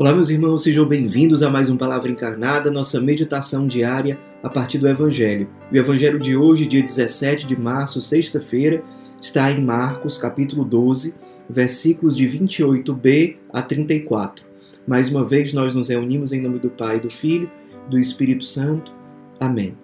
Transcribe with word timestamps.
Olá, 0.00 0.14
meus 0.14 0.30
irmãos, 0.30 0.62
sejam 0.62 0.86
bem-vindos 0.86 1.42
a 1.42 1.50
mais 1.50 1.68
um 1.68 1.76
Palavra 1.76 2.10
Encarnada, 2.10 2.70
nossa 2.70 2.98
meditação 2.98 3.66
diária 3.66 4.18
a 4.42 4.48
partir 4.48 4.78
do 4.78 4.88
Evangelho. 4.88 5.46
O 5.70 5.76
Evangelho 5.76 6.18
de 6.18 6.34
hoje, 6.34 6.64
dia 6.64 6.82
17 6.82 7.46
de 7.46 7.54
março, 7.54 8.00
sexta-feira, 8.00 8.82
está 9.20 9.52
em 9.52 9.62
Marcos, 9.62 10.16
capítulo 10.16 10.64
12, 10.64 11.16
versículos 11.50 12.16
de 12.16 12.26
28b 12.26 13.36
a 13.52 13.60
34. 13.60 14.42
Mais 14.86 15.10
uma 15.10 15.22
vez, 15.22 15.52
nós 15.52 15.74
nos 15.74 15.90
reunimos 15.90 16.32
em 16.32 16.40
nome 16.40 16.58
do 16.58 16.70
Pai, 16.70 16.98
do 16.98 17.12
Filho, 17.12 17.50
do 17.90 17.98
Espírito 17.98 18.46
Santo. 18.46 18.90
Amém. 19.38 19.76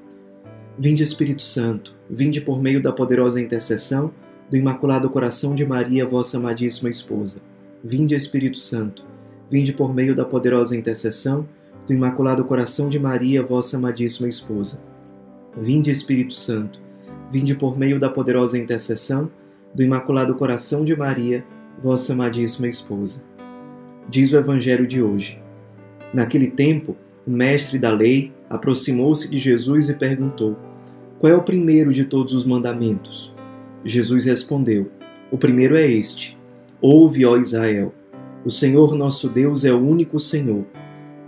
Vinde, 0.79 1.03
Espírito 1.03 1.43
Santo, 1.43 1.95
vinde 2.09 2.41
por 2.41 2.59
meio 2.59 2.81
da 2.81 2.91
poderosa 2.91 3.39
intercessão 3.39 4.11
do 4.51 4.57
Imaculado 4.57 5.11
Coração 5.11 5.55
de 5.55 5.67
Maria, 5.67 6.07
vossa 6.07 6.39
amadíssima 6.39 6.89
esposa. 6.89 7.43
Vinde, 7.85 8.15
Espírito 8.15 8.59
Santo 8.59 9.05
Vinde 9.51 9.73
por 9.73 9.95
meio 9.95 10.15
da 10.15 10.25
poderosa 10.25 10.77
intercessão 10.77 11.47
do 11.87 11.93
Imaculado 11.93 12.45
Coração 12.45 12.89
de 12.89 12.99
Maria, 12.99 13.43
vossa 13.43 13.77
amadíssima 13.77 14.29
esposa. 14.29 14.83
Vinde, 15.57 15.91
Espírito 15.91 16.35
Santo. 16.35 16.81
Vinde 17.31 17.55
por 17.55 17.79
meio 17.79 18.01
da 18.01 18.09
poderosa 18.09 18.59
intercessão 18.59 19.31
do 19.73 19.83
Imaculado 19.83 20.35
Coração 20.35 20.85
de 20.85 20.97
Maria, 20.97 21.45
vossa 21.81 22.13
amadíssima 22.13 22.69
esposa. 22.69 23.23
Diz 24.09 24.33
o 24.33 24.37
Evangelho 24.37 24.87
de 24.87 25.01
hoje. 25.01 25.41
Naquele 26.13 26.51
tempo, 26.51 26.97
o 27.27 27.31
mestre 27.31 27.79
da 27.79 27.91
lei 27.91 28.33
aproximou-se 28.49 29.29
de 29.29 29.39
Jesus 29.39 29.89
e 29.89 29.95
perguntou: 29.95 30.57
Qual 31.19 31.33
é 31.33 31.37
o 31.37 31.43
primeiro 31.43 31.93
de 31.93 32.05
todos 32.05 32.33
os 32.33 32.45
mandamentos? 32.45 33.35
Jesus 33.85 34.27
respondeu: 34.27 34.91
O 35.31 35.39
primeiro 35.39 35.77
é 35.77 35.87
este: 35.87 36.37
Ouve, 36.81 37.25
ó 37.25 37.37
Israel. 37.37 37.93
O 38.47 38.51
Senhor 38.51 38.95
nosso 38.95 39.29
Deus 39.29 39.65
é 39.65 39.73
o 39.73 39.85
único 39.85 40.21
Senhor. 40.21 40.65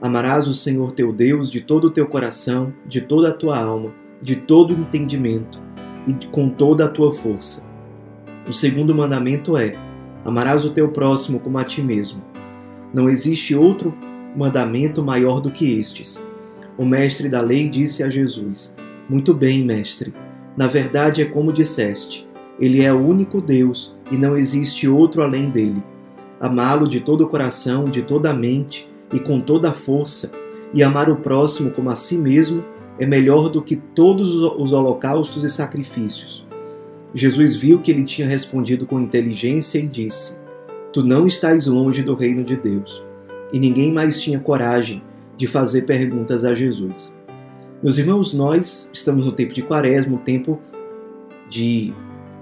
Amarás 0.01 0.47
o 0.47 0.55
Senhor 0.55 0.93
teu 0.93 1.13
Deus 1.13 1.51
de 1.51 1.61
todo 1.61 1.89
o 1.89 1.91
teu 1.91 2.07
coração, 2.07 2.73
de 2.87 3.01
toda 3.01 3.31
a 3.31 3.35
tua 3.35 3.59
alma, 3.59 3.93
de 4.23 4.37
todo 4.37 4.73
o 4.73 4.79
entendimento 4.79 5.61
e 6.07 6.15
com 6.29 6.49
toda 6.49 6.85
a 6.85 6.89
tua 6.89 7.13
força. 7.13 7.69
O 8.49 8.53
segundo 8.53 8.95
mandamento 8.95 9.57
é: 9.57 9.75
amarás 10.25 10.65
o 10.65 10.71
teu 10.71 10.91
próximo 10.91 11.41
como 11.41 11.59
a 11.59 11.65
ti 11.65 11.83
mesmo. 11.83 12.23
Não 12.95 13.09
existe 13.09 13.53
outro 13.53 13.93
mandamento 14.37 15.03
maior 15.03 15.41
do 15.41 15.51
que 15.51 15.77
estes. 15.77 16.25
O 16.79 16.85
mestre 16.85 17.29
da 17.29 17.43
lei 17.43 17.69
disse 17.69 18.05
a 18.05 18.09
Jesus: 18.09 18.77
Muito 19.09 19.35
bem, 19.35 19.65
mestre. 19.65 20.15
Na 20.57 20.69
verdade 20.69 21.21
é 21.21 21.25
como 21.25 21.53
disseste: 21.53 22.29
Ele 22.61 22.81
é 22.81 22.93
o 22.93 23.05
único 23.05 23.41
Deus 23.41 23.99
e 24.09 24.17
não 24.17 24.37
existe 24.37 24.87
outro 24.87 25.21
além 25.21 25.51
dele 25.51 25.83
amá-lo 26.41 26.89
de 26.89 27.01
todo 27.01 27.25
o 27.25 27.29
coração, 27.29 27.85
de 27.85 28.03
toda 28.03 28.31
a 28.31 28.35
mente 28.35 28.89
e 29.13 29.19
com 29.19 29.41
toda 29.41 29.71
a 29.71 29.75
força, 29.75 30.33
e 30.73 30.83
amar 30.83 31.11
o 31.11 31.17
próximo 31.17 31.71
como 31.71 31.91
a 31.91 31.97
si 31.97 32.19
mesmo 32.19 32.65
é 32.99 33.07
melhor 33.07 33.49
do 33.49 33.63
que 33.63 33.77
todos 33.77 34.35
os 34.35 34.73
holocaustos 34.73 35.45
e 35.45 35.49
sacrifícios. 35.49 36.47
Jesus 37.15 37.57
viu 37.57 37.81
que 37.81 37.91
ele 37.91 38.05
tinha 38.05 38.29
respondido 38.29 38.87
com 38.87 39.01
inteligência 39.01 39.79
e 39.79 39.87
disse: 39.87 40.39
Tu 40.93 41.03
não 41.03 41.27
estás 41.27 41.67
longe 41.67 42.03
do 42.03 42.15
reino 42.15 42.45
de 42.45 42.57
Deus. 42.57 43.03
E 43.53 43.59
ninguém 43.59 43.93
mais 43.93 44.21
tinha 44.21 44.39
coragem 44.39 45.03
de 45.37 45.47
fazer 45.47 45.83
perguntas 45.83 46.45
a 46.45 46.55
Jesus. 46.55 47.17
Meus 47.83 47.97
irmãos, 47.97 48.35
nós 48.35 48.91
estamos 48.93 49.25
no 49.25 49.33
tempo 49.33 49.55
de 49.55 49.63
quaresma, 49.63 50.17
um 50.17 50.19
tempo 50.19 50.61
de 51.49 51.95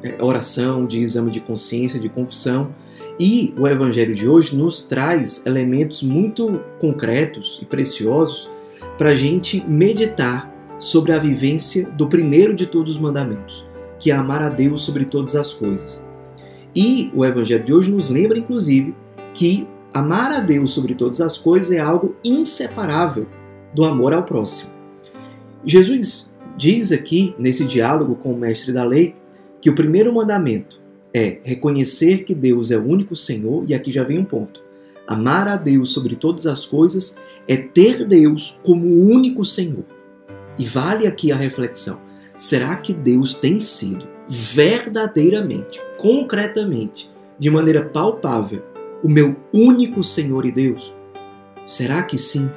eh, 0.03 0.17
oração, 0.19 0.87
de 0.87 0.99
exame 1.01 1.31
de 1.31 1.41
consciência, 1.41 2.01
de 2.01 2.09
confissão, 2.09 2.75
e 3.19 3.55
o 3.59 3.67
Evangelho 3.67 4.15
de 4.15 4.29
hoje 4.29 4.55
nos 4.55 4.83
traz 4.83 5.45
elementos 5.47 6.03
muito 6.03 6.61
concretos 6.79 7.59
e 7.63 7.65
preciosos 7.65 8.51
para 8.99 9.11
a 9.11 9.15
gente 9.15 9.65
meditar 9.67 10.53
sobre 10.79 11.13
a 11.13 11.19
vivência 11.19 11.89
do 11.91 12.07
primeiro 12.07 12.55
de 12.55 12.67
todos 12.67 12.97
os 12.97 13.01
mandamentos, 13.01 13.65
que 13.99 14.11
é 14.11 14.15
amar 14.15 14.43
a 14.43 14.51
Deus 14.51 14.85
sobre 14.85 15.07
todas 15.07 15.35
as 15.35 15.53
coisas. 15.53 16.05
E 16.75 17.11
o 17.15 17.25
Evangelho 17.25 17.65
de 17.65 17.73
hoje 17.73 17.91
nos 17.91 18.11
lembra, 18.11 18.39
inclusive, 18.39 18.95
que 19.33 19.67
amar 19.95 20.31
a 20.33 20.41
Deus 20.41 20.73
sobre 20.73 20.95
todas 20.95 21.23
as 21.23 21.39
coisas 21.39 21.73
é 21.73 21.81
algo 21.81 22.17
inseparável 22.23 23.27
do 23.75 23.85
amor 23.85 24.13
ao 24.13 24.25
próximo. 24.25 24.71
Jesus 25.65 26.31
diz 26.57 26.93
aqui, 26.93 27.35
nesse 27.39 27.65
diálogo 27.65 28.15
com 28.17 28.33
o 28.33 28.39
mestre 28.39 28.73
da 28.73 28.85
lei, 28.85 29.15
que 29.61 29.71
o 29.71 29.75
primeiro 29.75 30.15
mandamento 30.15 30.86
é 31.13 31.39
reconhecer 31.43 32.25
que 32.25 32.35
Deus 32.35 32.71
é 32.71 32.79
o 32.79 32.85
único 32.85 33.17
Senhor, 33.17 33.65
e 33.69 33.75
aqui 33.75 33.91
já 33.91 34.05
vem 34.05 34.19
um 34.19 34.25
ponto. 34.25 34.63
Amar 35.07 35.49
a 35.49 35.57
Deus 35.57 35.93
sobre 35.93 36.17
todas 36.17 36.47
as 36.47 36.67
coisas 36.67 37.17
é 37.49 37.57
ter 37.57 38.05
Deus 38.05 38.59
como 38.65 38.87
o 38.87 39.09
único 39.09 39.45
Senhor. 39.45 39.85
E 40.59 40.65
vale 40.65 41.07
aqui 41.07 41.31
a 41.31 41.37
reflexão: 41.37 42.01
será 42.37 42.77
que 42.77 42.93
Deus 42.93 43.35
tem 43.35 43.61
sido 43.61 44.07
verdadeiramente, 44.29 45.81
concretamente, 45.99 47.11
de 47.39 47.51
maneira 47.51 47.85
palpável, 47.85 48.63
o 49.03 49.09
meu 49.09 49.37
único 49.53 50.03
Senhor 50.03 50.45
e 50.45 50.53
Deus? 50.53 50.93
Será 51.65 52.03
que 52.03 52.19
sim? 52.19 52.51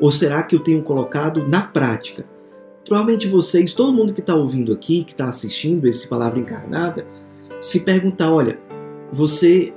Ou 0.00 0.10
será 0.10 0.42
que 0.42 0.54
eu 0.54 0.60
tenho 0.60 0.82
colocado 0.82 1.46
na 1.46 1.62
prática? 1.62 2.24
Provavelmente 2.84 3.28
vocês, 3.28 3.72
todo 3.72 3.94
mundo 3.94 4.12
que 4.12 4.20
está 4.20 4.34
ouvindo 4.34 4.72
aqui, 4.72 5.04
que 5.04 5.12
está 5.12 5.26
assistindo 5.26 5.86
esse 5.86 6.06
Palavra 6.06 6.38
Encarnada, 6.38 7.06
se 7.64 7.80
perguntar, 7.80 8.30
olha, 8.30 8.58
você 9.10 9.72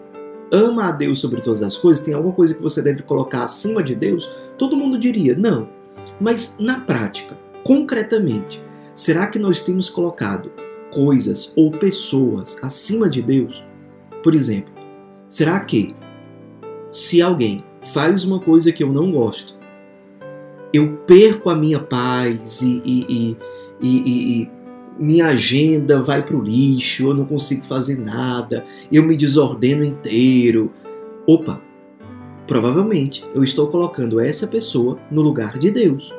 ama 0.51 0.89
a 0.89 0.91
Deus 0.91 1.21
sobre 1.21 1.39
todas 1.39 1.63
as 1.63 1.77
coisas, 1.77 2.03
tem 2.03 2.13
alguma 2.13 2.33
coisa 2.33 2.53
que 2.53 2.61
você 2.61 2.81
deve 2.81 3.01
colocar 3.01 3.45
acima 3.45 3.81
de 3.81 3.95
Deus? 3.95 4.29
Todo 4.57 4.75
mundo 4.75 4.97
diria, 4.97 5.33
não. 5.37 5.69
Mas 6.19 6.57
na 6.59 6.81
prática, 6.81 7.37
concretamente, 7.63 8.61
será 8.93 9.27
que 9.27 9.39
nós 9.39 9.61
temos 9.61 9.89
colocado 9.89 10.51
coisas 10.91 11.53
ou 11.55 11.71
pessoas 11.71 12.61
acima 12.61 13.09
de 13.09 13.21
Deus? 13.21 13.63
Por 14.21 14.35
exemplo, 14.35 14.73
será 15.29 15.57
que 15.61 15.95
se 16.91 17.21
alguém 17.21 17.63
faz 17.93 18.25
uma 18.25 18.41
coisa 18.41 18.69
que 18.73 18.83
eu 18.83 18.91
não 18.91 19.13
gosto, 19.13 19.57
eu 20.73 20.97
perco 21.07 21.49
a 21.49 21.55
minha 21.55 21.79
paz 21.79 22.61
e, 22.61 22.81
e, 22.85 23.37
e, 23.81 24.41
e 24.41 24.56
minha 24.99 25.27
agenda 25.27 26.01
vai 26.01 26.23
para 26.23 26.35
o 26.35 26.41
lixo, 26.41 27.07
eu 27.07 27.13
não 27.13 27.25
consigo 27.25 27.65
fazer 27.65 27.97
nada, 27.97 28.65
eu 28.91 29.03
me 29.03 29.15
desordeno 29.15 29.83
inteiro. 29.83 30.71
Opa, 31.25 31.61
provavelmente 32.47 33.25
eu 33.33 33.43
estou 33.43 33.67
colocando 33.67 34.19
essa 34.19 34.47
pessoa 34.47 34.97
no 35.11 35.21
lugar 35.21 35.57
de 35.57 35.71
Deus. 35.71 36.13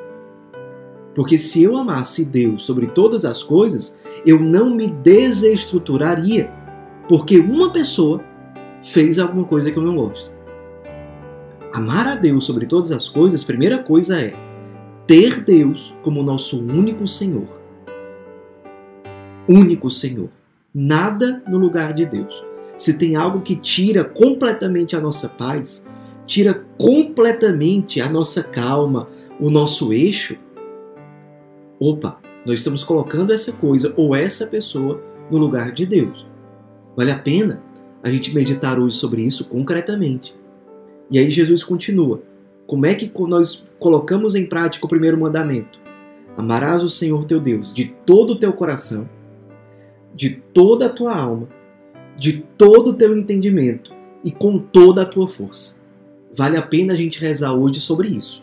Porque 1.15 1.37
se 1.37 1.63
eu 1.63 1.77
amasse 1.77 2.25
Deus 2.25 2.65
sobre 2.65 2.87
todas 2.87 3.25
as 3.25 3.43
coisas, 3.43 3.99
eu 4.25 4.39
não 4.39 4.75
me 4.75 4.89
desestruturaria, 4.89 6.53
porque 7.09 7.39
uma 7.39 7.73
pessoa 7.73 8.23
fez 8.83 9.19
alguma 9.19 9.45
coisa 9.45 9.71
que 9.71 9.79
eu 9.79 9.83
não 9.83 9.97
gosto. 9.97 10.33
Amar 11.73 12.07
a 12.07 12.15
Deus 12.15 12.45
sobre 12.45 12.67
todas 12.67 12.93
as 12.93 13.09
coisas, 13.09 13.43
primeira 13.43 13.83
coisa 13.83 14.21
é 14.21 14.35
ter 15.07 15.43
Deus 15.43 15.95
como 16.03 16.23
nosso 16.23 16.61
único 16.61 17.07
Senhor 17.07 17.58
único 19.49 19.91
Senhor. 19.91 20.29
Nada 20.75 21.43
no 21.49 21.57
lugar 21.59 21.93
de 21.93 22.05
Deus. 22.05 22.45
Se 22.77 22.99
tem 22.99 23.17
algo 23.17 23.41
que 23.41 23.57
tira 23.57 24.05
completamente 24.05 24.95
a 24.95 25.01
nossa 25.01 25.29
paz, 25.29 25.87
tira 26.27 26.63
completamente 26.77 28.01
a 28.01 28.09
nossa 28.09 28.43
calma, 28.43 29.09
o 29.41 29.51
nosso 29.51 29.93
eixo, 29.93 30.37
opa, 31.81 32.19
nós 32.45 32.61
estamos 32.61 32.85
colocando 32.85 33.33
essa 33.33 33.53
coisa 33.53 33.93
ou 33.97 34.15
essa 34.15 34.47
pessoa 34.47 35.03
no 35.31 35.39
lugar 35.39 35.73
de 35.73 35.87
Deus. 35.87 36.27
Vale 36.97 37.11
a 37.11 37.19
pena 37.19 37.63
a 38.03 38.11
gente 38.11 38.35
meditar 38.35 38.79
hoje 38.79 38.97
sobre 38.97 39.23
isso 39.23 39.45
concretamente. 39.47 40.37
E 41.11 41.19
aí 41.19 41.31
Jesus 41.31 41.65
continua. 41.65 42.23
Como 42.67 42.85
é 42.85 42.95
que 42.95 43.11
nós 43.27 43.67
colocamos 43.79 44.35
em 44.35 44.47
prática 44.47 44.85
o 44.85 44.89
primeiro 44.89 45.19
mandamento? 45.19 45.81
Amarás 46.37 46.85
o 46.85 46.89
Senhor 46.89 47.25
teu 47.25 47.41
Deus 47.41 47.73
de 47.73 47.87
todo 48.05 48.35
o 48.35 48.39
teu 48.39 48.53
coração, 48.53 49.09
de 50.19 50.31
toda 50.31 50.87
a 50.87 50.89
tua 50.89 51.15
alma, 51.15 51.49
de 52.17 52.45
todo 52.59 52.91
o 52.91 52.95
teu 52.95 53.17
entendimento 53.17 53.95
e 54.25 54.33
com 54.33 54.59
toda 54.59 55.03
a 55.03 55.07
tua 55.07 55.29
força. 55.29 55.81
Vale 56.35 56.57
a 56.57 56.63
pena 56.63 56.93
a 56.93 56.97
gente 56.97 57.21
rezar 57.21 57.55
hoje 57.55 57.81
sobre 57.81 58.09
isso. 58.09 58.43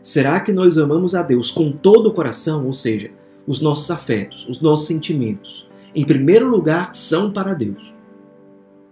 Será 0.00 0.40
que 0.40 0.54
nós 0.54 0.78
amamos 0.78 1.14
a 1.14 1.22
Deus 1.22 1.50
com 1.50 1.70
todo 1.70 2.08
o 2.08 2.14
coração, 2.14 2.64
ou 2.64 2.72
seja, 2.72 3.10
os 3.46 3.60
nossos 3.60 3.90
afetos, 3.90 4.48
os 4.48 4.58
nossos 4.62 4.86
sentimentos, 4.86 5.68
em 5.94 6.02
primeiro 6.02 6.48
lugar, 6.48 6.94
são 6.94 7.30
para 7.30 7.52
Deus? 7.52 7.92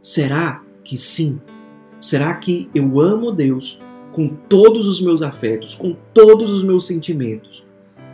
Será 0.02 0.62
que 0.84 0.98
sim? 0.98 1.40
Será 1.98 2.34
que 2.34 2.68
eu 2.74 3.00
amo 3.00 3.32
Deus 3.32 3.80
com 4.12 4.28
todos 4.28 4.86
os 4.86 5.00
meus 5.00 5.22
afetos, 5.22 5.74
com 5.74 5.96
todos 6.12 6.50
os 6.50 6.62
meus 6.62 6.86
sentimentos? 6.86 7.64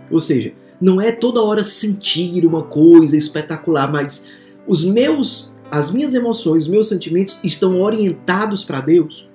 Ou 0.09 0.21
seja, 0.21 0.55
não 0.81 1.01
é 1.01 1.13
toda 1.13 1.43
hora 1.43 1.65
sentir 1.65 2.45
uma 2.45 2.63
coisa 2.63 3.17
espetacular, 3.17 3.91
mas 3.91 4.29
os 4.67 4.85
meus, 4.85 5.53
as 5.71 5.91
minhas 5.91 6.15
emoções, 6.15 6.67
meus 6.67 6.89
sentimentos 6.89 7.41
estão 7.45 7.81
orientados 7.81 8.65
para 8.65 8.81
Deus. 8.81 9.29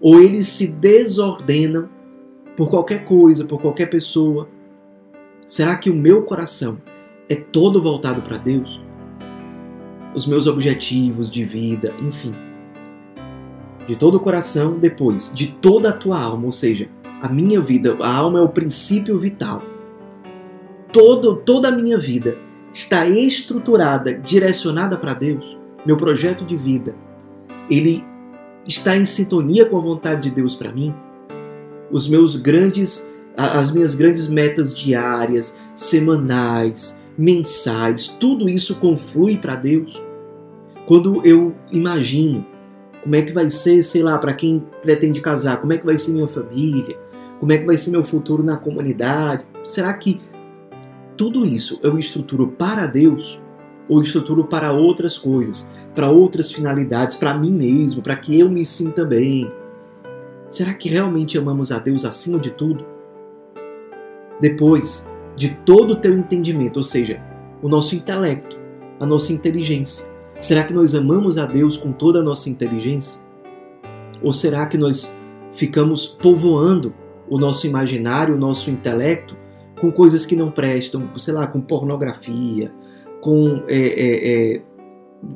ou 0.00 0.20
eles 0.20 0.48
se 0.48 0.66
desordenam 0.66 1.88
por 2.56 2.68
qualquer 2.68 3.04
coisa, 3.04 3.44
por 3.44 3.60
qualquer 3.60 3.86
pessoa? 3.86 4.48
Será 5.46 5.76
que 5.76 5.88
o 5.88 5.94
meu 5.94 6.22
coração 6.24 6.78
é 7.28 7.34
todo 7.36 7.80
voltado 7.80 8.20
para 8.20 8.36
Deus? 8.36 8.80
Os 10.14 10.26
meus 10.26 10.46
objetivos 10.46 11.30
de 11.30 11.44
vida, 11.44 11.92
enfim. 12.02 12.34
De 13.86 13.96
todo 13.96 14.16
o 14.16 14.20
coração, 14.20 14.78
depois, 14.78 15.32
de 15.34 15.52
toda 15.52 15.88
a 15.88 15.92
tua 15.92 16.20
alma, 16.20 16.46
ou 16.46 16.52
seja, 16.52 16.88
a 17.22 17.28
minha 17.28 17.60
vida, 17.60 17.96
a 18.00 18.14
alma 18.14 18.38
é 18.38 18.42
o 18.42 18.48
princípio 18.48 19.18
vital. 19.18 19.62
Todo, 20.94 21.38
toda 21.38 21.70
a 21.70 21.72
minha 21.72 21.98
vida 21.98 22.38
está 22.72 23.08
estruturada, 23.08 24.14
direcionada 24.14 24.96
para 24.96 25.12
Deus. 25.12 25.58
Meu 25.84 25.96
projeto 25.96 26.44
de 26.44 26.56
vida, 26.56 26.94
ele 27.68 28.04
está 28.64 28.96
em 28.96 29.04
sintonia 29.04 29.66
com 29.66 29.76
a 29.76 29.80
vontade 29.80 30.22
de 30.22 30.30
Deus 30.30 30.54
para 30.54 30.70
mim? 30.72 30.94
Os 31.90 32.08
meus 32.08 32.36
grandes 32.36 33.12
as 33.36 33.72
minhas 33.72 33.96
grandes 33.96 34.28
metas 34.28 34.76
diárias, 34.76 35.60
semanais, 35.74 37.00
mensais, 37.18 38.06
tudo 38.06 38.48
isso 38.48 38.76
conflui 38.76 39.36
para 39.36 39.56
Deus. 39.56 40.00
Quando 40.86 41.24
eu 41.26 41.52
imagino 41.72 42.46
como 43.02 43.16
é 43.16 43.22
que 43.22 43.32
vai 43.32 43.50
ser, 43.50 43.82
sei 43.82 44.02
lá, 44.02 44.16
para 44.18 44.32
quem 44.32 44.64
pretende 44.80 45.20
casar, 45.20 45.60
como 45.60 45.72
é 45.72 45.78
que 45.78 45.84
vai 45.84 45.98
ser 45.98 46.12
minha 46.12 46.28
família, 46.28 46.96
como 47.40 47.52
é 47.52 47.58
que 47.58 47.66
vai 47.66 47.76
ser 47.76 47.90
meu 47.90 48.04
futuro 48.04 48.42
na 48.42 48.56
comunidade, 48.56 49.44
será 49.64 49.92
que 49.92 50.20
tudo 51.16 51.44
isso 51.44 51.78
eu 51.82 51.98
estruturo 51.98 52.48
para 52.48 52.86
Deus 52.86 53.40
ou 53.88 54.00
estruturo 54.00 54.44
para 54.44 54.72
outras 54.72 55.18
coisas, 55.18 55.70
para 55.94 56.10
outras 56.10 56.50
finalidades, 56.50 57.16
para 57.16 57.36
mim 57.36 57.52
mesmo, 57.52 58.02
para 58.02 58.16
que 58.16 58.38
eu 58.38 58.48
me 58.48 58.64
sinta 58.64 59.04
bem? 59.04 59.50
Será 60.50 60.72
que 60.74 60.88
realmente 60.88 61.36
amamos 61.36 61.70
a 61.70 61.78
Deus 61.78 62.04
acima 62.04 62.38
de 62.38 62.50
tudo? 62.50 62.84
Depois 64.40 65.08
de 65.36 65.50
todo 65.64 65.92
o 65.92 65.96
teu 65.96 66.16
entendimento, 66.16 66.78
ou 66.78 66.82
seja, 66.82 67.20
o 67.62 67.68
nosso 67.68 67.94
intelecto, 67.94 68.58
a 69.00 69.06
nossa 69.06 69.32
inteligência, 69.32 70.08
será 70.40 70.64
que 70.64 70.72
nós 70.72 70.94
amamos 70.94 71.38
a 71.38 71.46
Deus 71.46 71.76
com 71.76 71.92
toda 71.92 72.20
a 72.20 72.22
nossa 72.22 72.48
inteligência? 72.48 73.22
Ou 74.22 74.32
será 74.32 74.66
que 74.66 74.78
nós 74.78 75.16
ficamos 75.52 76.06
povoando 76.06 76.94
o 77.28 77.38
nosso 77.38 77.66
imaginário, 77.66 78.34
o 78.34 78.38
nosso 78.38 78.70
intelecto 78.70 79.36
com 79.84 79.92
coisas 79.92 80.24
que 80.24 80.34
não 80.34 80.50
prestam, 80.50 81.10
sei 81.18 81.34
lá, 81.34 81.46
com 81.46 81.60
pornografia, 81.60 82.72
com 83.20 83.62
é, 83.68 83.76
é, 83.76 84.54
é, 84.54 84.62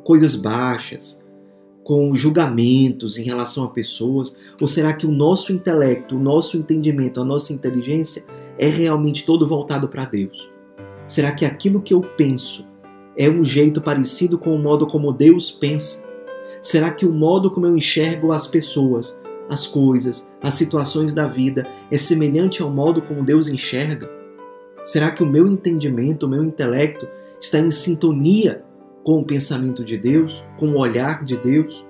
coisas 0.02 0.34
baixas, 0.34 1.22
com 1.84 2.14
julgamentos 2.14 3.18
em 3.18 3.24
relação 3.24 3.64
a 3.64 3.68
pessoas? 3.68 4.38
Ou 4.58 4.66
será 4.66 4.94
que 4.94 5.06
o 5.06 5.10
nosso 5.10 5.52
intelecto, 5.52 6.16
o 6.16 6.18
nosso 6.18 6.56
entendimento, 6.56 7.20
a 7.20 7.24
nossa 7.26 7.52
inteligência 7.52 8.24
é 8.58 8.68
realmente 8.68 9.26
todo 9.26 9.46
voltado 9.46 9.86
para 9.86 10.06
Deus? 10.06 10.50
Será 11.06 11.32
que 11.32 11.44
aquilo 11.44 11.82
que 11.82 11.92
eu 11.92 12.00
penso 12.00 12.66
é 13.18 13.28
um 13.28 13.44
jeito 13.44 13.82
parecido 13.82 14.38
com 14.38 14.54
o 14.54 14.58
modo 14.58 14.86
como 14.86 15.12
Deus 15.12 15.50
pensa? 15.50 16.08
Será 16.62 16.90
que 16.90 17.04
o 17.04 17.12
modo 17.12 17.50
como 17.50 17.66
eu 17.66 17.76
enxergo 17.76 18.32
as 18.32 18.46
pessoas, 18.46 19.20
as 19.50 19.66
coisas, 19.66 20.30
as 20.42 20.54
situações 20.54 21.12
da 21.12 21.26
vida 21.26 21.66
é 21.90 21.98
semelhante 21.98 22.62
ao 22.62 22.70
modo 22.70 23.02
como 23.02 23.22
Deus 23.22 23.48
enxerga? 23.48 24.17
Será 24.88 25.11
que 25.11 25.23
o 25.23 25.26
meu 25.26 25.46
entendimento, 25.46 26.25
o 26.25 26.29
meu 26.31 26.43
intelecto 26.43 27.06
está 27.38 27.58
em 27.58 27.70
sintonia 27.70 28.64
com 29.05 29.20
o 29.20 29.25
pensamento 29.25 29.85
de 29.85 29.99
Deus, 29.99 30.43
com 30.56 30.70
o 30.70 30.79
olhar 30.79 31.25
de 31.25 31.37
Deus? 31.37 31.85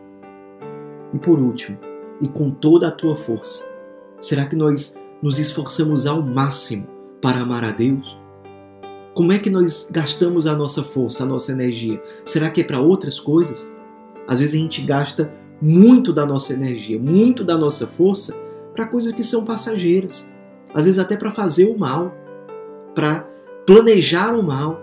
E 1.15 1.19
por 1.21 1.39
último, 1.39 1.79
e 2.21 2.27
com 2.27 2.51
toda 2.51 2.89
a 2.89 2.91
tua 2.91 3.17
força, 3.17 3.71
será 4.21 4.47
que 4.47 4.57
nós 4.57 5.01
nos 5.23 5.39
esforçamos 5.39 6.09
ao 6.09 6.21
máximo 6.21 6.89
para 7.23 7.39
amar 7.39 7.63
a 7.63 7.71
Deus? 7.71 8.19
Como 9.15 9.33
é 9.33 9.39
que 9.39 9.49
nós 9.49 9.89
gastamos 9.93 10.49
a 10.49 10.57
nossa 10.57 10.83
força, 10.83 11.23
a 11.23 11.27
nossa 11.27 11.53
energia? 11.53 12.03
Será 12.25 12.51
que 12.51 12.63
é 12.63 12.65
para 12.65 12.81
outras 12.81 13.21
coisas? 13.21 13.71
Às 14.27 14.41
vezes 14.41 14.57
a 14.57 14.59
gente 14.59 14.83
gasta 14.83 15.33
muito 15.63 16.13
da 16.13 16.27
nossa 16.27 16.53
energia, 16.53 16.99
muito 16.99 17.45
da 17.45 17.57
nossa 17.57 17.87
força 17.87 18.37
para 18.75 18.89
coisas 18.89 19.13
que 19.13 19.23
são 19.23 19.45
passageiras. 19.45 20.29
Às 20.75 20.87
vezes 20.87 20.99
até 20.99 21.17
para 21.17 21.33
fazer 21.33 21.67
o 21.67 21.79
mal 21.79 22.27
para 22.99 23.31
planejar 23.65 24.35
o 24.35 24.43
mal, 24.43 24.83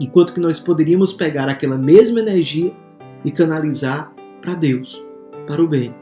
enquanto 0.00 0.34
que 0.34 0.40
nós 0.40 0.58
poderíamos 0.58 1.12
pegar 1.12 1.48
aquela 1.48 1.78
mesma 1.78 2.18
energia 2.18 2.74
e 3.24 3.30
canalizar 3.30 4.12
para 4.42 4.56
Deus, 4.56 5.00
para 5.46 5.62
o 5.62 5.68
bem. 5.68 5.94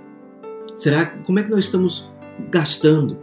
Será 0.75 1.05
como 1.27 1.41
é 1.41 1.43
que 1.43 1.51
nós 1.51 1.67
estamos 1.67 2.11
gastando 2.51 3.19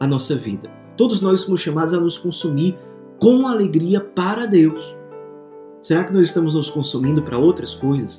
a 0.00 0.08
nossa 0.08 0.34
vida? 0.34 0.68
Todos 0.96 1.20
nós 1.20 1.42
somos 1.42 1.60
chamados 1.60 1.94
a 1.94 2.00
nos 2.00 2.18
consumir 2.18 2.76
com 3.20 3.46
alegria 3.46 4.00
para 4.00 4.44
Deus. 4.44 4.92
Será 5.80 6.02
que 6.02 6.12
nós 6.12 6.26
estamos 6.26 6.54
nos 6.54 6.68
consumindo 6.68 7.22
para 7.22 7.38
outras 7.38 7.76
coisas? 7.76 8.16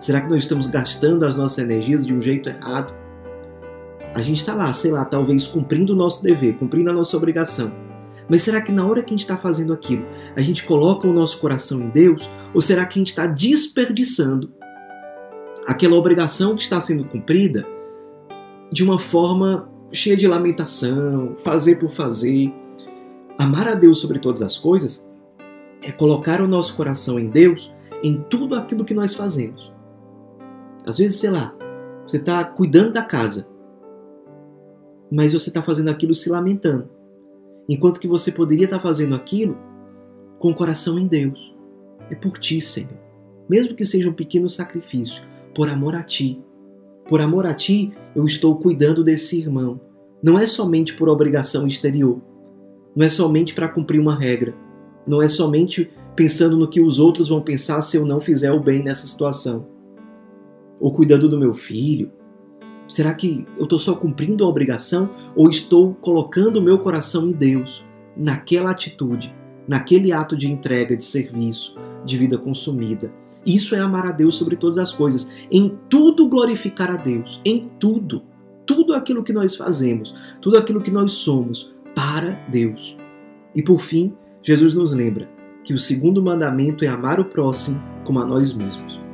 Será 0.00 0.20
que 0.20 0.28
nós 0.28 0.40
estamos 0.40 0.66
gastando 0.66 1.24
as 1.24 1.36
nossas 1.36 1.58
energias 1.58 2.04
de 2.04 2.12
um 2.12 2.20
jeito 2.20 2.48
errado? 2.48 2.92
A 4.16 4.20
gente 4.20 4.38
está 4.38 4.52
lá, 4.52 4.72
sei 4.72 4.90
lá, 4.90 5.04
talvez 5.04 5.46
cumprindo 5.46 5.92
o 5.92 5.96
nosso 5.96 6.24
dever, 6.24 6.56
cumprindo 6.56 6.90
a 6.90 6.92
nossa 6.92 7.16
obrigação, 7.16 7.85
mas 8.28 8.42
será 8.42 8.60
que 8.60 8.72
na 8.72 8.86
hora 8.86 9.02
que 9.02 9.10
a 9.10 9.16
gente 9.16 9.20
está 9.20 9.36
fazendo 9.36 9.72
aquilo, 9.72 10.04
a 10.34 10.40
gente 10.40 10.64
coloca 10.64 11.06
o 11.06 11.12
nosso 11.12 11.38
coração 11.38 11.80
em 11.80 11.88
Deus? 11.88 12.28
Ou 12.52 12.60
será 12.60 12.84
que 12.84 12.98
a 12.98 13.00
gente 13.00 13.08
está 13.08 13.26
desperdiçando 13.26 14.52
aquela 15.66 15.96
obrigação 15.96 16.56
que 16.56 16.62
está 16.62 16.80
sendo 16.80 17.04
cumprida 17.04 17.64
de 18.70 18.82
uma 18.82 18.98
forma 18.98 19.70
cheia 19.92 20.16
de 20.16 20.26
lamentação, 20.26 21.36
fazer 21.38 21.76
por 21.76 21.90
fazer? 21.90 22.52
Amar 23.38 23.68
a 23.68 23.74
Deus 23.74 24.00
sobre 24.00 24.18
todas 24.18 24.42
as 24.42 24.58
coisas 24.58 25.08
é 25.82 25.92
colocar 25.92 26.40
o 26.40 26.48
nosso 26.48 26.74
coração 26.74 27.18
em 27.18 27.28
Deus 27.28 27.72
em 28.02 28.20
tudo 28.28 28.56
aquilo 28.56 28.84
que 28.84 28.94
nós 28.94 29.14
fazemos. 29.14 29.72
Às 30.84 30.98
vezes, 30.98 31.18
sei 31.18 31.30
lá, 31.30 31.54
você 32.06 32.16
está 32.16 32.44
cuidando 32.44 32.92
da 32.92 33.02
casa, 33.02 33.48
mas 35.10 35.32
você 35.32 35.48
está 35.48 35.62
fazendo 35.62 35.90
aquilo 35.90 36.14
se 36.14 36.28
lamentando 36.28 36.96
enquanto 37.68 38.00
que 38.00 38.08
você 38.08 38.30
poderia 38.32 38.64
estar 38.64 38.80
fazendo 38.80 39.14
aquilo 39.14 39.56
com 40.38 40.50
o 40.50 40.54
coração 40.54 40.98
em 40.98 41.06
Deus. 41.06 41.54
É 42.10 42.14
por 42.14 42.38
ti, 42.38 42.60
Senhor. 42.60 43.06
Mesmo 43.48 43.74
que 43.74 43.84
seja 43.84 44.10
um 44.10 44.14
pequeno 44.14 44.48
sacrifício, 44.48 45.22
por 45.54 45.68
amor 45.68 45.94
a 45.94 46.02
ti. 46.02 46.42
Por 47.08 47.20
amor 47.20 47.46
a 47.46 47.54
ti, 47.54 47.92
eu 48.14 48.24
estou 48.24 48.56
cuidando 48.56 49.04
desse 49.04 49.38
irmão. 49.38 49.80
Não 50.22 50.38
é 50.38 50.46
somente 50.46 50.94
por 50.96 51.08
obrigação 51.08 51.66
exterior. 51.66 52.20
Não 52.94 53.06
é 53.06 53.08
somente 53.08 53.54
para 53.54 53.68
cumprir 53.68 54.00
uma 54.00 54.18
regra. 54.18 54.54
Não 55.06 55.22
é 55.22 55.28
somente 55.28 55.90
pensando 56.16 56.56
no 56.56 56.68
que 56.68 56.80
os 56.80 56.98
outros 56.98 57.28
vão 57.28 57.40
pensar 57.40 57.82
se 57.82 57.96
eu 57.96 58.04
não 58.04 58.20
fizer 58.20 58.50
o 58.50 58.60
bem 58.60 58.82
nessa 58.82 59.06
situação. 59.06 59.66
Ou 60.80 60.92
cuidando 60.92 61.28
do 61.28 61.38
meu 61.38 61.54
filho, 61.54 62.10
Será 62.88 63.12
que 63.14 63.46
eu 63.56 63.64
estou 63.64 63.78
só 63.78 63.94
cumprindo 63.94 64.44
a 64.44 64.48
obrigação 64.48 65.10
ou 65.34 65.50
estou 65.50 65.94
colocando 65.94 66.58
o 66.58 66.62
meu 66.62 66.78
coração 66.78 67.28
em 67.28 67.32
Deus, 67.32 67.84
naquela 68.16 68.70
atitude, 68.70 69.34
naquele 69.66 70.12
ato 70.12 70.36
de 70.36 70.50
entrega, 70.50 70.96
de 70.96 71.04
serviço, 71.04 71.74
de 72.04 72.16
vida 72.16 72.38
consumida? 72.38 73.12
Isso 73.44 73.74
é 73.74 73.78
amar 73.78 74.06
a 74.06 74.12
Deus 74.12 74.36
sobre 74.36 74.56
todas 74.56 74.78
as 74.78 74.92
coisas, 74.92 75.32
em 75.50 75.78
tudo 75.88 76.28
glorificar 76.28 76.90
a 76.90 76.96
Deus, 76.96 77.40
em 77.44 77.70
tudo, 77.78 78.22
tudo 78.66 78.92
aquilo 78.94 79.22
que 79.22 79.32
nós 79.32 79.54
fazemos, 79.54 80.14
tudo 80.40 80.58
aquilo 80.58 80.82
que 80.82 80.90
nós 80.90 81.12
somos 81.12 81.74
para 81.94 82.32
Deus. 82.50 82.96
E 83.54 83.62
por 83.62 83.80
fim, 83.80 84.12
Jesus 84.42 84.74
nos 84.74 84.92
lembra 84.92 85.28
que 85.64 85.74
o 85.74 85.78
segundo 85.78 86.22
mandamento 86.22 86.84
é 86.84 86.88
amar 86.88 87.18
o 87.18 87.24
próximo 87.24 87.82
como 88.04 88.20
a 88.20 88.26
nós 88.26 88.52
mesmos. 88.52 89.05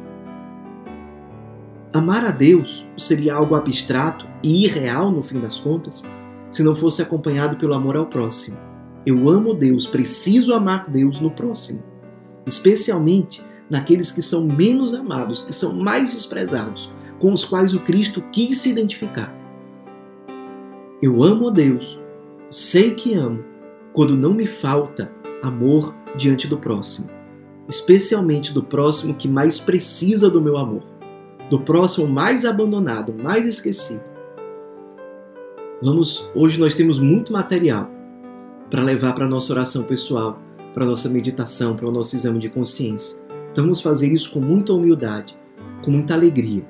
Amar 1.94 2.24
a 2.24 2.30
Deus 2.30 2.86
seria 2.96 3.34
algo 3.34 3.54
abstrato 3.54 4.26
e 4.42 4.64
irreal 4.64 5.12
no 5.12 5.22
fim 5.22 5.38
das 5.38 5.58
contas 5.58 6.02
se 6.50 6.62
não 6.62 6.74
fosse 6.74 7.02
acompanhado 7.02 7.56
pelo 7.58 7.74
amor 7.74 7.96
ao 7.96 8.06
próximo. 8.06 8.56
Eu 9.04 9.28
amo 9.28 9.52
Deus, 9.52 9.86
preciso 9.86 10.54
amar 10.54 10.88
Deus 10.88 11.20
no 11.20 11.30
próximo, 11.30 11.82
especialmente 12.46 13.44
naqueles 13.68 14.10
que 14.10 14.22
são 14.22 14.46
menos 14.46 14.94
amados, 14.94 15.42
que 15.42 15.52
são 15.52 15.74
mais 15.74 16.12
desprezados, 16.12 16.90
com 17.18 17.30
os 17.30 17.44
quais 17.44 17.74
o 17.74 17.80
Cristo 17.80 18.22
quis 18.32 18.58
se 18.58 18.70
identificar. 18.70 19.34
Eu 21.02 21.22
amo 21.22 21.48
a 21.48 21.50
Deus, 21.50 22.00
sei 22.48 22.92
que 22.92 23.12
amo, 23.12 23.44
quando 23.92 24.16
não 24.16 24.32
me 24.32 24.46
falta 24.46 25.12
amor 25.42 25.94
diante 26.16 26.46
do 26.46 26.56
próximo, 26.56 27.10
especialmente 27.68 28.52
do 28.54 28.62
próximo 28.62 29.14
que 29.14 29.28
mais 29.28 29.60
precisa 29.60 30.30
do 30.30 30.40
meu 30.40 30.56
amor 30.56 30.91
do 31.52 31.60
próximo 31.60 32.08
mais 32.08 32.46
abandonado, 32.46 33.12
mais 33.12 33.46
esquecido. 33.46 34.00
Vamos, 35.82 36.30
hoje 36.34 36.58
nós 36.58 36.74
temos 36.74 36.98
muito 36.98 37.30
material 37.30 37.90
para 38.70 38.82
levar 38.82 39.12
para 39.12 39.26
a 39.26 39.28
nossa 39.28 39.52
oração 39.52 39.82
pessoal, 39.82 40.40
para 40.72 40.84
a 40.84 40.86
nossa 40.86 41.10
meditação, 41.10 41.76
para 41.76 41.86
o 41.86 41.92
nosso 41.92 42.16
exame 42.16 42.38
de 42.38 42.48
consciência. 42.48 43.20
Então 43.50 43.64
vamos 43.64 43.82
fazer 43.82 44.10
isso 44.10 44.32
com 44.32 44.40
muita 44.40 44.72
humildade, 44.72 45.38
com 45.84 45.90
muita 45.90 46.14
alegria, 46.14 46.66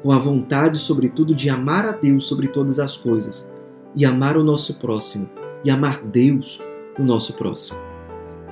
com 0.00 0.12
a 0.12 0.18
vontade, 0.20 0.78
sobretudo, 0.78 1.34
de 1.34 1.50
amar 1.50 1.84
a 1.84 1.90
Deus 1.90 2.28
sobre 2.28 2.46
todas 2.46 2.78
as 2.78 2.96
coisas 2.96 3.50
e 3.96 4.04
amar 4.04 4.36
o 4.36 4.44
nosso 4.44 4.78
próximo 4.78 5.28
e 5.64 5.70
amar 5.72 6.04
Deus 6.04 6.60
no 6.96 7.04
nosso 7.04 7.36
próximo. 7.36 7.80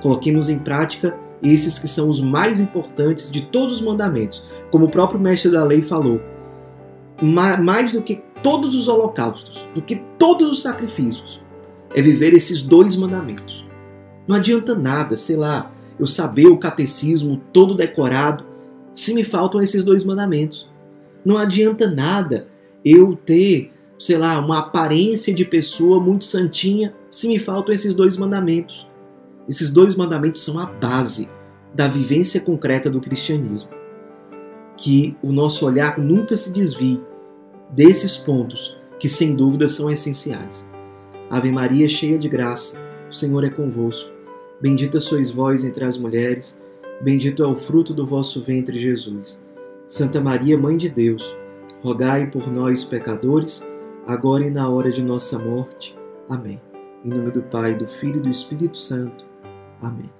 Coloquemos 0.01 0.49
em 0.49 0.59
prática 0.59 1.17
esses 1.41 1.79
que 1.79 1.87
são 1.87 2.09
os 2.09 2.19
mais 2.19 2.59
importantes 2.59 3.29
de 3.31 3.41
todos 3.41 3.75
os 3.75 3.81
mandamentos, 3.81 4.45
como 4.69 4.85
o 4.85 4.91
próprio 4.91 5.19
mestre 5.19 5.51
da 5.51 5.63
lei 5.63 5.81
falou. 5.81 6.21
Mais 7.21 7.93
do 7.93 8.01
que 8.01 8.21
todos 8.41 8.75
os 8.75 8.87
holocaustos, 8.87 9.67
do 9.73 9.81
que 9.81 9.97
todos 10.17 10.51
os 10.51 10.61
sacrifícios, 10.61 11.39
é 11.93 12.01
viver 12.01 12.33
esses 12.33 12.61
dois 12.61 12.95
mandamentos. 12.95 13.65
Não 14.27 14.35
adianta 14.35 14.75
nada, 14.75 15.17
sei 15.17 15.35
lá, 15.35 15.71
eu 15.99 16.05
saber 16.05 16.47
o 16.47 16.57
catecismo 16.57 17.41
todo 17.51 17.75
decorado 17.75 18.45
se 18.93 19.13
me 19.13 19.23
faltam 19.23 19.61
esses 19.61 19.83
dois 19.83 20.03
mandamentos. 20.03 20.69
Não 21.25 21.37
adianta 21.37 21.89
nada 21.89 22.47
eu 22.83 23.15
ter, 23.15 23.71
sei 23.97 24.17
lá, 24.17 24.39
uma 24.39 24.59
aparência 24.59 25.33
de 25.33 25.43
pessoa 25.43 25.99
muito 25.99 26.25
santinha 26.25 26.93
se 27.09 27.27
me 27.27 27.39
faltam 27.39 27.73
esses 27.73 27.95
dois 27.95 28.15
mandamentos. 28.17 28.88
Esses 29.49 29.71
dois 29.71 29.95
mandamentos 29.95 30.43
são 30.43 30.59
a 30.59 30.67
base 30.67 31.27
da 31.73 31.87
vivência 31.87 32.39
concreta 32.39 32.87
do 32.87 33.01
cristianismo. 33.01 33.69
Que 34.77 35.17
o 35.23 35.31
nosso 35.31 35.65
olhar 35.65 35.97
nunca 35.97 36.37
se 36.37 36.53
desvie 36.53 37.01
desses 37.71 38.15
pontos 38.15 38.77
que 38.99 39.09
sem 39.09 39.35
dúvida 39.35 39.67
são 39.67 39.89
essenciais. 39.89 40.69
Ave 41.31 41.51
Maria, 41.51 41.89
cheia 41.89 42.19
de 42.19 42.29
graça, 42.29 42.85
o 43.09 43.13
Senhor 43.13 43.43
é 43.43 43.49
convosco. 43.49 44.11
Bendita 44.61 44.99
sois 44.99 45.31
vós 45.31 45.63
entre 45.63 45.83
as 45.83 45.97
mulheres, 45.97 46.61
bendito 47.01 47.41
é 47.41 47.47
o 47.47 47.55
fruto 47.55 47.91
do 47.91 48.05
vosso 48.05 48.43
ventre, 48.43 48.77
Jesus. 48.77 49.43
Santa 49.87 50.21
Maria, 50.21 50.59
Mãe 50.59 50.77
de 50.77 50.89
Deus, 50.89 51.35
rogai 51.81 52.29
por 52.29 52.51
nós, 52.51 52.83
pecadores, 52.83 53.67
agora 54.05 54.45
e 54.45 54.51
na 54.51 54.69
hora 54.69 54.91
de 54.91 55.01
nossa 55.01 55.39
morte. 55.39 55.97
Amém. 56.29 56.61
Em 57.03 57.09
nome 57.09 57.31
do 57.31 57.41
Pai, 57.41 57.73
do 57.73 57.87
Filho 57.87 58.17
e 58.17 58.21
do 58.21 58.29
Espírito 58.29 58.77
Santo. 58.77 59.29
Amém. 59.81 60.18